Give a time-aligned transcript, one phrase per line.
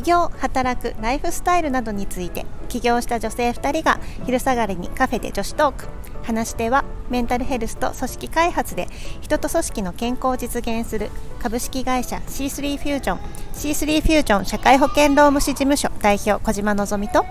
[0.00, 5.88] 起業働くライフスタイルなどについて起業した女性2人が昼下がりにカフェで女子トーク。
[6.22, 8.88] 話し手はメンタルヘルスと組織開発で
[9.20, 13.18] 人と組織の健康を実現する株式会社 C3 フュージョン
[13.52, 17.24] C3 フュージョン社会保険労務士事務所代表小島のぞみと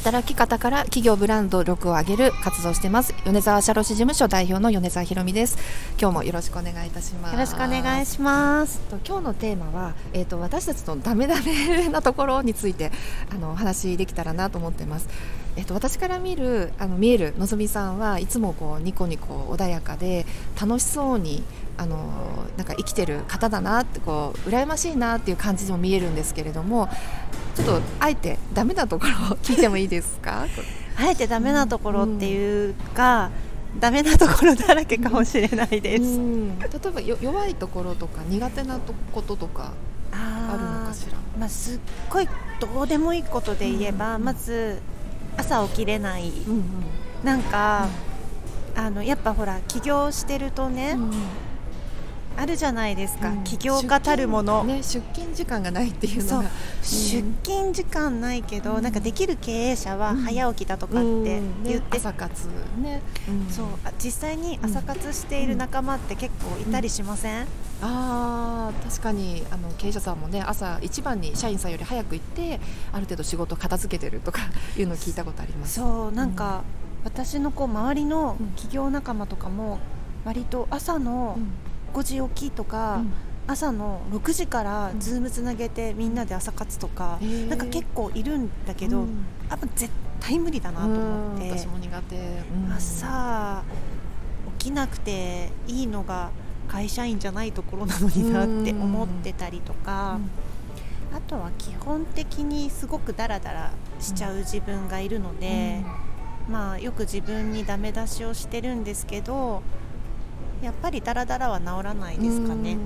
[0.00, 3.14] 働き方から企業ブランド力を上げる活動してます。
[3.26, 5.58] 米沢社労士事務所代表の米沢ひろみです。
[6.00, 7.32] 今日もよろしくお願いいたします。
[7.34, 8.80] よろしくお願いします。
[9.06, 12.90] 今日のテーマは、えーと、私たちのダメダメなところについて
[13.30, 15.06] あのお話できたらなと思ってます。
[15.56, 20.24] えっと、私から見るあの見えるのぞみさんはいつもこうニコニコ穏やかで
[20.58, 21.42] 楽しそうに
[21.76, 21.98] あの
[22.56, 26.88] なんか生きてる方だなってこう羨ましいなっていう感じにも見えるんですけれども
[27.64, 30.46] ちょっとあえてダメなところを聞いてもいいですか？
[30.96, 33.30] あえてダメなところっていうか、
[33.74, 38.78] うん、ダメなところだらけかもしれないです、うん、例えば弱いところとか苦手な
[39.12, 39.72] こととか
[40.12, 41.16] あるのかしら？
[41.38, 41.78] まあ、すっ
[42.10, 42.28] ごい
[42.60, 44.78] どうでもいいことで言えば、うん、まず
[45.38, 46.62] 朝起きれない、うんうん、
[47.24, 47.86] なんか、
[48.76, 51.10] あのやっぱほら起業してるとね、うん
[52.36, 56.42] あるじゃないですか、うん、起業家たるもの、ね、出勤時間がないっていうのが、う。
[56.42, 56.46] ん、
[56.82, 62.48] 出勤時間ないけど、うん、なんかできる経営者は早起きだとかって言って、ね、朝活
[62.80, 63.02] ね、
[63.50, 63.66] そう。
[64.02, 67.46] 実際に朝活している仲間って結構いたりしません、
[67.82, 72.60] あ確かにあの経営者さんもね朝一番に社員さんより早く行って
[72.92, 74.40] ある程度仕事を片付けてるとか
[74.76, 75.74] いうのを聞いたことあります。
[75.74, 76.12] そう。
[76.12, 76.62] なんか、
[77.04, 79.78] 私のこう周りの企業仲間とかも
[80.24, 81.38] 割と朝の
[81.92, 83.12] 5時起きとか、うん、
[83.46, 92.16] 朝の6時からズームつなげてみんなで朝活とか、うん、なんか結構いるんだけど、うん、あ絶対無理だなと思って、私も苦手、
[92.76, 93.62] 朝
[94.58, 96.30] 起きなくていいのが
[96.68, 100.20] 会社員じゃないところなのになって思ってたりとか、
[101.12, 105.82] あとは基本的にすごくダラダラしちゃう自分がいるので、
[106.48, 109.62] まあよく自分にダメ出しをしてるんですけど
[110.62, 112.76] やっぱりダラダラは治らないですかね。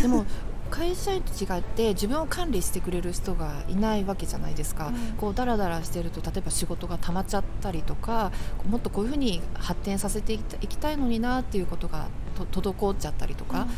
[0.00, 0.24] でも
[0.70, 8.32] 会社員と違って自分を管理してくれる人がいないわけじゃないですか、うん、こうダラダラしてると例えば仕事が溜まっちゃったりとか
[8.68, 12.08] もっとこういうふうに発展させていきたいのになっていうことが
[12.50, 13.68] 滞っちゃったりとか、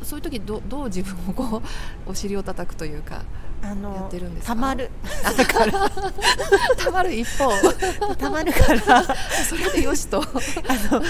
[0.00, 1.62] うん、そういう時どどう自分をこ
[2.06, 3.22] うお尻を叩くというか
[3.62, 4.90] あのやってるんですたまる。
[5.36, 5.90] だから。
[6.76, 7.50] たまる一方。
[8.18, 9.04] たまるから。
[9.48, 10.20] それでよしと。
[10.20, 11.02] あのたまっ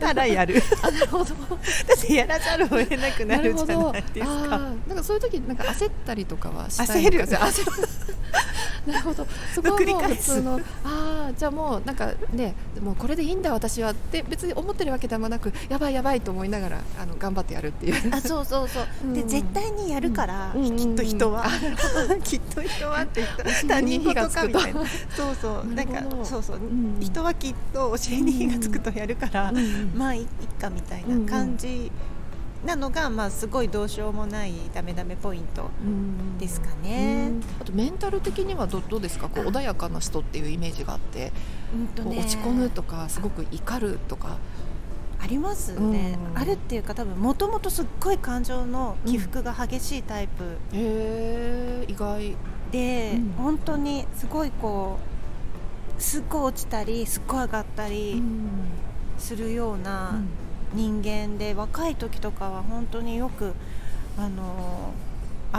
[0.00, 0.60] たらやる。
[0.82, 1.24] あなるほど。
[1.24, 1.34] だ
[1.96, 4.58] ってやらざるを得なくなるじゃないですか。
[4.58, 7.24] なんかそういう時なんか焦ったりとかは焦る。
[7.24, 7.88] 焦る。
[8.86, 9.26] なるほど。
[9.54, 18.14] そこはもう普通のああじゃあもうなんかねもうこれでいいんだ私はって別に思ってるわけでもなくやばいやばいと思いながらあの頑張ってやるっていう。
[18.14, 21.43] あそうそうそう、うん、で絶対にやるから、うん、きっと人は、
[22.24, 23.24] きっと人はって
[23.68, 24.80] 他人事かみたいな。
[25.16, 25.74] そうそう。
[25.74, 26.58] なんかそうそう、
[27.00, 29.52] 人はきっと教えに火がつくとやるから、
[29.94, 30.26] まあいい
[30.60, 31.90] かみたいな感じ、
[32.64, 35.68] なのが、まあ、すごいどうしようもないダメダメポイント
[36.38, 37.30] ですかね。
[37.60, 39.28] あとメンタル的にはどどうですか？
[39.28, 41.32] こう穏やかな人っていうイメージがあって、
[41.74, 44.38] うんとね、落ち込むとかすごく怒るとか。
[45.24, 52.36] ありますね、うん、あるっていうか多分もともとすっごい感情の起伏が激しいタイプ、うん、へ意外。
[52.70, 54.98] で、うん、本当にすごいこ
[55.98, 58.22] うすっごい落ちたりすっごい上がったり
[59.16, 60.20] するような
[60.74, 63.54] 人間で、若い時とかは本当によく
[64.18, 64.92] あの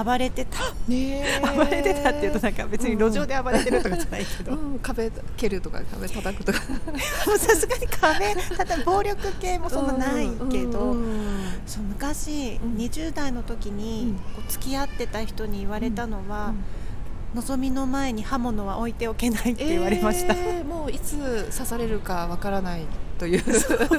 [0.04, 4.74] 暴れてた、ね、暴れてたっていうとなんか別に路上で暴れてるとかじゃないけど、うん。
[4.74, 6.60] うん、壁蹴るとか壁叩くとか。
[7.38, 16.54] さすがに壁ただ暴力系もそんなないけど、うん、そう昔、うん、20代の時にこう付き合ってた人に言われたのは、
[17.34, 21.18] 望みの前に刃物は置いておけないって言われました、えー、もういつ
[21.52, 22.86] 刺されるかわからない
[23.18, 23.44] という。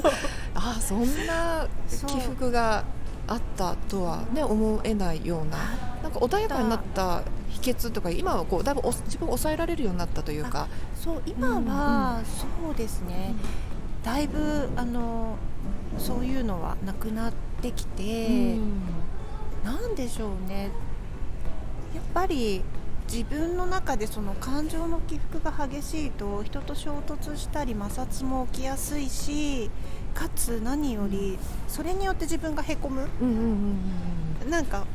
[0.55, 1.67] あそんな
[2.07, 2.85] 起伏が
[3.29, 5.59] あったとはね思えないような
[6.03, 10.69] なんか穏やかになった秘訣とか今はこうだいぶ自分を抑えられるようになったというか。
[10.95, 15.37] そう今は、そうですね、うん、だいぶあの
[15.99, 17.33] そういうのはなくなっ
[17.63, 18.83] てきて、うん、
[19.65, 20.71] なんでしょうね。
[21.95, 22.63] やっぱり
[23.11, 29.71] 自分の中でその感情の起伏が激しいと人と衝突したり摩擦も起きやすいし
[30.15, 31.39] かつ何より
[31.69, 33.07] それによって自分がへこむ、
[34.49, 34.87] なんか、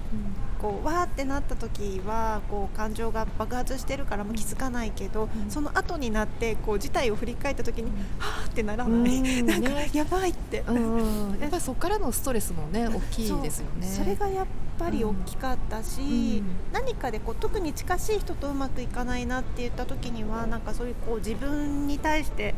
[0.61, 13.87] こうわーってなった時はこう感情が爆発してるからも気づかないけど、うん、その後になってこう事態を振り返った時に、うん、はーってならない、うん、 なんかやばいって、やっぱりそこからのストレスもね 大きいですよね。
[13.87, 14.45] それがやっ
[14.81, 16.43] ぱり大きかったし、うん。
[16.73, 22.55] 何かでこう特に近しい人とうまくいかないなって言った時にはなんかそういうこう自分に対して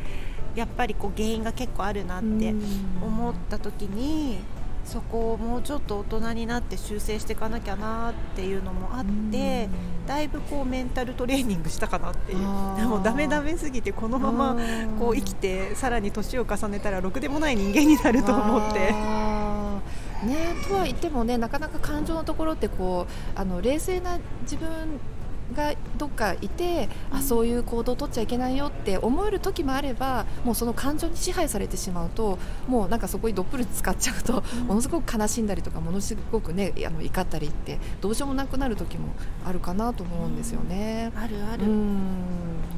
[0.56, 2.54] やっぱりこう原因が結構あるなって
[3.02, 4.38] 思った時に、
[4.86, 9.70] そこをもうちょっと大人になって修正していかなきゃなっていうのもあって、
[10.08, 12.38] だいぶこうメンタルトレーニングしたかなっていう
[12.78, 14.58] でもダメダメすぎてこのまま
[15.00, 19.43] こう生きてさらに年を重ねたらろくでもない人間になると思って。
[20.24, 24.68] ね、とは言ってもねなかなか感情のところってこうあの冷静な自分
[25.54, 39.10] がどっかいて、あそういう行動を取っちゃいけないよって思える時もあればもうその感情に支配されてしまうともうなんかそこにどっぷり使っちゃうと、ものすごく悲しんだりとかものすごくねあの怒ったりってどうしようもなくなる時も
[39.46, 41.12] あるかなと思うんですよね。
[41.16, 41.98] あるある、うん。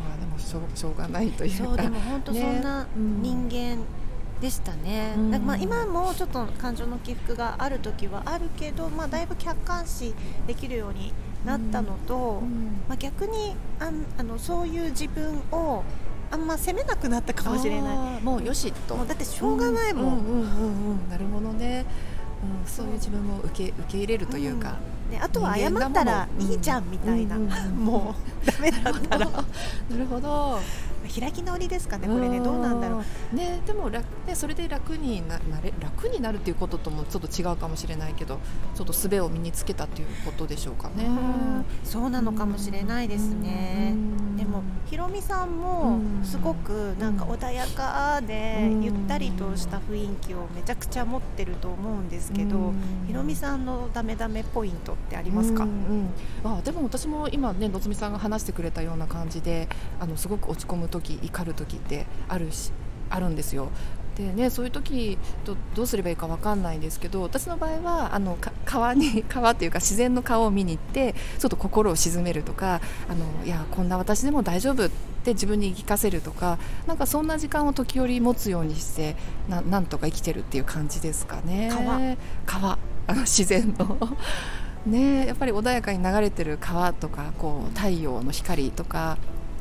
[0.04, 1.66] まあ、でもしょうしょうがないというか。
[1.66, 3.22] そうでも本当そんなうん。
[3.22, 3.78] 人間
[4.42, 5.32] でしたね、うん。
[5.32, 10.14] だからまあ今もちょっと感情の起伏がある時はあるけど、まあ、だいぶ客観視
[10.46, 11.14] できるように
[11.46, 12.84] なったのと、うん。
[12.88, 15.84] まあ、逆にあんあのそういう自分を
[16.32, 18.22] あんま責めなくなったかもしれない。
[18.22, 18.96] もうよしと。
[19.06, 21.86] だってしょうがないもん、うんうんうんうんなるほどね、
[22.64, 24.76] うん、そういう自分も受け受け入れるというか、
[25.10, 27.38] であとは謝ったらいいじゃんみたいな、
[27.72, 29.26] もうダメだったら。
[29.90, 30.60] なるほど
[31.08, 33.02] 開き直りですかねこれねどうなんだろう。
[33.34, 38.40] うねでも楽ねそれで楽にななれ楽になるっていうことともちょっと違うかもしれないけど
[38.76, 41.06] ちょっと術を身につけたっていうことでしょうかね。
[41.06, 44.38] うんそうなのかもしれないですね、うん。
[44.38, 46.26] でもひろみさんもうん。
[46.26, 48.84] すごくなんか穏やかでうん。
[48.84, 52.76] ゆったりとした雰囲気をめちゃくちゃ持ってると思うんですけど、うん。
[53.08, 55.70] ひろみさんのダメダメポイントってありますか、うん
[56.44, 56.58] うん。
[56.58, 59.68] あでも私も今ねのつみさんが話してくれたような感じで
[60.00, 62.72] あのすごく落ち込む時怒る時ってあるし
[63.10, 63.70] あるんですよ。
[64.16, 74.90] でね、そういう時どどうすればいいかわかんないんですけど私の場合はあのか川に 川っていうか自然の川を見に行ってちょっと心を鎮めるとかあのいやこんな私でも大丈夫っ
[75.26, 79.18] て自分に言い聞かせるとかなんかそんな時間を時折持つようにして
[79.50, 81.70] ななんとか生きてるっていう感じですかね。
[81.74, 82.00] 川
[82.46, 82.78] 川
[83.08, 83.98] あの自然の
[84.88, 89.18] ねやっぱり穏やかに流れてる川とかこう太陽の光とか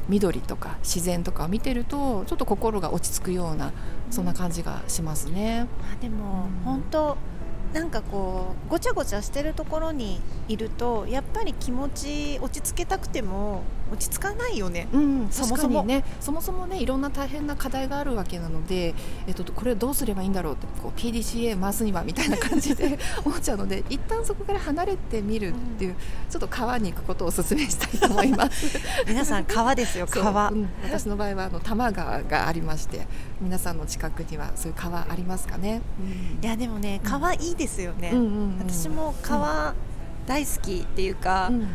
[0.09, 3.73] 緑とか自然とかを見てるとちょっと心が落ち着くような
[4.11, 5.67] そんな感じがしますね。
[5.81, 7.17] まあでもうん本当
[7.75, 14.89] なんかこうごちゃごちゃしてるところにいるとやっぱり気持ち落ち着けたくても落ち着かないよね。
[14.93, 16.05] うん、そもそもね。
[16.21, 18.95] そもそもねいろんな大変な課題があるわけなので、
[19.27, 25.97] えっと、これをどうすればいいんだろうってこう PDCA 回すにはみたいな感じで 思っちゃうので一旦そこから離れてみるっていう、
[26.31, 28.79] ちょっと川に行くことをお勧めしたいと思います。
[29.07, 30.51] 皆さん川ですよ川。
[30.51, 30.69] うん。
[30.85, 33.07] 私の場合はあの多摩川がありまして
[33.41, 35.83] 皆さんの近くにはそういう川ありますかね、
[36.43, 38.11] いやでもね川いいですよね。
[38.13, 38.59] うんうんうん。
[38.59, 39.75] 私も川
[40.27, 41.69] 大好きっていうか、うん。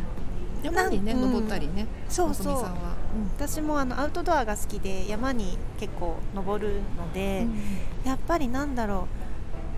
[0.61, 2.65] 山にね登ったりね、そうそう。
[3.37, 7.47] 私もあのアウトドアが好きで山に結構登るので、
[8.03, 9.29] やっぱりなんだろう。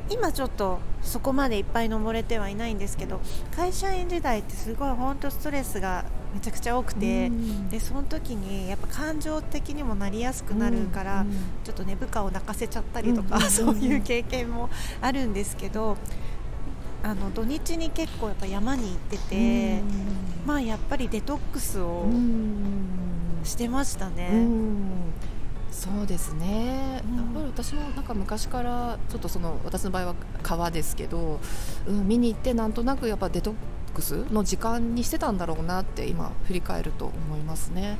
[0.09, 3.21] 今ちょっとそこまでいっぱい登れてはいないんですけど
[3.55, 6.03] 会社員時代ってすごい本当ストレスが
[6.33, 7.69] めちゃくちゃ多くて、うん。
[7.69, 14.69] でその時にやっぱ感情的にもなりやすくなるから、うんうんちょっとね部下を泣かせちゃったりとか、うんそういう経験も
[15.01, 15.95] あるんですけど
[17.03, 19.81] あの土日に結構やっぱ山に行ってて、
[20.45, 24.29] まあやっぱりデトックスをうんしてましたね。
[24.31, 24.87] うん。
[25.71, 27.15] そうですね、うん。
[27.15, 31.39] やっぱり私もなんか昔からちょっとその私の場合は川ですけど、
[31.87, 33.53] うん、見に行ってなんとなくやっぱデトッ
[33.91, 37.97] クスの時間にしてたんだろうなって今振り返ると思いますね。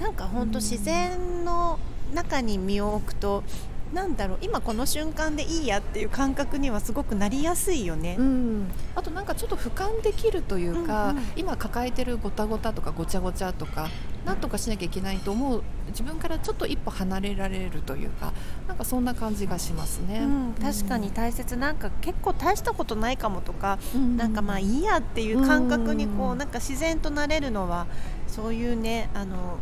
[0.00, 1.78] なんか本当自然の
[2.12, 3.44] 中に身を置くと
[3.92, 8.16] なんだろう今この瞬間でいいやっていう感覚にはすごくなりやすいよね。
[8.18, 13.88] うん、あとなんかちょっと俯瞰できるというか、うんうん今抱えてるごたごたとかごちゃごちゃとか
[14.24, 18.32] なんとかしなきゃいけないと思う自分からちょっと一歩離れられるというか
[18.66, 20.20] なんかそんな感じがしますね。
[20.20, 27.86] うん、確かに大切なんか結構大したことないかもとか、うんなんかまあいいやっていう感覚にこう、うんなんか自然となれるのは
[28.26, 29.58] そういうねあの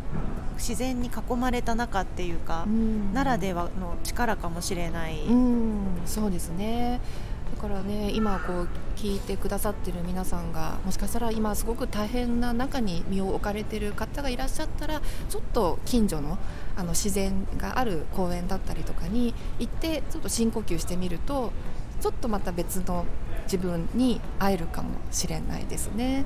[0.57, 5.25] 自然に囲まれた中っていうか、うんならではの力かもしれない。
[5.27, 7.01] うん、そうですね。
[7.63, 16.39] からね、今こう聞いてくださってる皆さんがもしかしたら今すごく大変な中に身を置かれてる方がいらっしゃったら、ちょっと近所の
[16.75, 21.53] あの自然がある公園だったりとかに行ってちょっと深呼吸してみると。
[22.01, 23.05] ちょっとまた別の
[23.53, 26.25] 自分に会えるかもしれないですね、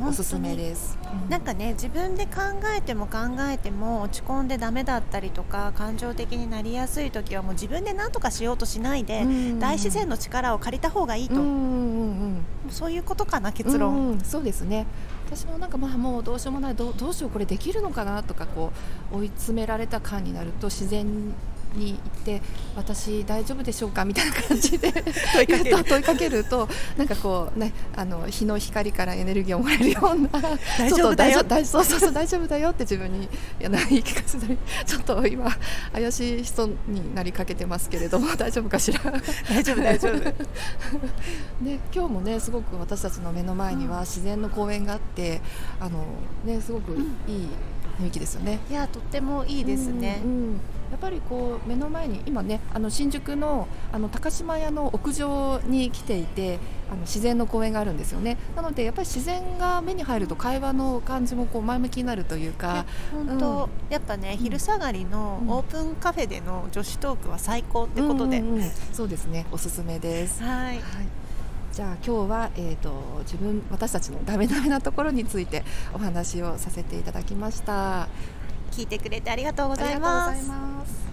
[0.00, 0.96] うん、おすすめです、
[1.28, 2.40] なんかね自分で考
[2.74, 9.26] えても考えても落ち込んでダメだったりとか感情的になりやすい時はもう自分で何とかしようとしないで、
[9.58, 14.86] 大自然の力を借りた方がいいと、うんうんうんそういうことかな結論、うん、そうですね。
[15.26, 18.72] 私もなんかまあもうどうしようもないどうしようこれできるのかなとかこ
[19.12, 21.06] う追い詰められた感になると自然
[21.74, 22.40] に行って
[22.76, 24.92] 私大丈夫でしょうかみたいな感じで
[25.34, 25.84] 問いかける。
[25.84, 30.28] 問いかけるとなんかこうねあの日の光からエネルギーをもらえるような
[30.78, 31.42] 大丈夫だよ。
[31.42, 33.28] 大そうそうそう大丈夫だよって自分に
[33.60, 34.56] 言い聞かせたり
[34.86, 35.50] ちょっと今
[35.92, 39.00] 怪しい人になりかけてますけれども大丈夫かしら？
[39.48, 40.18] 大丈夫大丈夫。
[40.20, 45.40] で今日もねすごく私たちの目の前には自然の公園があって
[45.80, 46.04] あの
[46.44, 46.92] ねすごく
[47.26, 47.48] いい
[48.00, 48.60] 雰囲気ですよね。
[48.70, 50.20] いやとってもいいですね。
[50.24, 50.60] うんうん。
[50.90, 56.58] やっぱりこう目の前に今ねあの新宿のあの高島屋の屋上に来ていて
[56.90, 58.38] あの自然の公園があるんですよね。
[58.56, 69.46] なのでやっぱり自然が目に入ると会話の感じもこう前向きになるというか本当、うん、やっぱね昼下がりのオープンカフェでの女子トークは最高ってことで、うんうんうん、そうですね。
[69.52, 70.42] おすすめです。
[70.42, 70.80] はい、はい
[71.78, 75.62] じゃあ今日は、えーと、自分私たちのダメダメなところについて
[75.94, 78.08] お話をさせていただきました。
[78.72, 81.07] 聞いてくれてありがとうございます